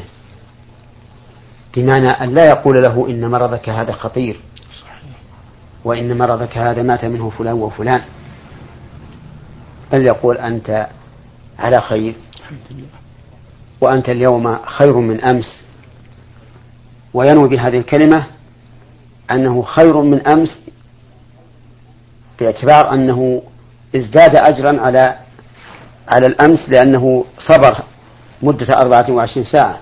بمعنى 1.75 2.07
أن 2.07 2.33
لا 2.33 2.49
يقول 2.49 2.81
له 2.83 3.07
إن 3.09 3.31
مرضك 3.31 3.69
هذا 3.69 3.91
خطير 3.91 4.39
وإن 5.85 6.17
مرضك 6.17 6.57
هذا 6.57 6.81
مات 6.81 7.05
منه 7.05 7.29
فلان 7.29 7.53
وفلان 7.53 8.01
بل 9.91 10.07
يقول 10.07 10.37
أنت 10.37 10.87
على 11.59 11.81
خير 11.81 12.15
وأنت 13.81 14.09
اليوم 14.09 14.57
خير 14.65 14.97
من 14.97 15.21
أمس 15.21 15.65
وينوي 17.13 17.49
بهذه 17.49 17.77
الكلمة 17.77 18.25
أنه 19.31 19.63
خير 19.63 20.01
من 20.01 20.27
أمس 20.27 20.59
باعتبار 22.39 22.93
أنه 22.93 23.41
ازداد 23.95 24.35
أجرا 24.35 24.81
على 24.81 25.15
على 26.07 26.27
الأمس 26.27 26.69
لأنه 26.69 27.25
صبر 27.39 27.83
مدة 28.41 28.67
أربعة 28.81 29.11
وعشرين 29.11 29.45
ساعة 29.45 29.79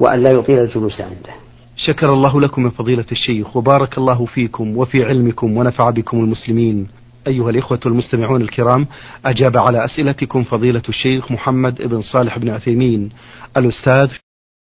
وأن 0.00 0.22
لا 0.22 0.30
يطيل 0.30 0.58
الجلوس 0.58 1.00
عنده. 1.00 1.32
شكر 1.76 2.12
الله 2.12 2.40
لكم 2.40 2.62
من 2.62 2.70
فضيلة 2.70 3.04
الشيخ 3.12 3.56
وبارك 3.56 3.98
الله 3.98 4.26
فيكم 4.26 4.76
وفي 4.76 5.04
علمكم 5.04 5.56
ونفع 5.56 5.90
بكم 5.90 6.18
المسلمين. 6.18 6.88
أيها 7.26 7.50
الإخوة 7.50 7.80
المستمعون 7.86 8.42
الكرام 8.42 8.86
أجاب 9.26 9.56
على 9.56 9.84
أسئلتكم 9.84 10.42
فضيلة 10.42 10.82
الشيخ 10.88 11.32
محمد 11.32 11.82
بن 11.82 12.00
صالح 12.00 12.38
بن 12.38 12.48
عثيمين 12.50 13.10
الأستاذ 13.56 14.10